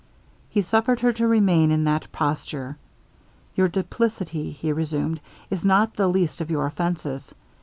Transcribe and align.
He 0.49 0.63
suffered 0.63 1.01
her 1.01 1.13
to 1.13 1.27
remain 1.27 1.69
in 1.69 1.83
this 1.83 2.07
posture. 2.11 2.75
'Your 3.53 3.67
duplicity,' 3.67 4.51
he 4.51 4.73
resumed, 4.73 5.19
'is 5.51 5.63
not 5.63 5.93
the 5.95 6.07
least 6.07 6.41
of 6.41 6.49
your 6.49 6.65
offences. 6.65 7.31